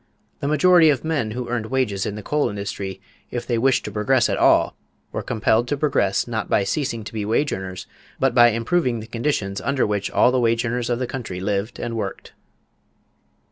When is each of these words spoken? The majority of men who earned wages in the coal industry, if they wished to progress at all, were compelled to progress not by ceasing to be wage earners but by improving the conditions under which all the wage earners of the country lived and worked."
The 0.39 0.47
majority 0.47 0.89
of 0.89 1.03
men 1.05 1.29
who 1.29 1.47
earned 1.47 1.67
wages 1.67 2.07
in 2.07 2.15
the 2.15 2.23
coal 2.23 2.49
industry, 2.49 2.99
if 3.29 3.45
they 3.45 3.59
wished 3.59 3.85
to 3.85 3.91
progress 3.91 4.29
at 4.29 4.37
all, 4.37 4.75
were 5.11 5.21
compelled 5.21 5.67
to 5.67 5.77
progress 5.77 6.27
not 6.27 6.49
by 6.49 6.63
ceasing 6.63 7.03
to 7.03 7.13
be 7.13 7.23
wage 7.23 7.53
earners 7.53 7.85
but 8.19 8.33
by 8.33 8.47
improving 8.47 8.99
the 8.99 9.05
conditions 9.05 9.61
under 9.61 9.85
which 9.85 10.09
all 10.09 10.31
the 10.31 10.39
wage 10.39 10.65
earners 10.65 10.89
of 10.89 10.97
the 10.97 11.05
country 11.05 11.39
lived 11.39 11.77
and 11.77 11.95
worked." 11.95 12.33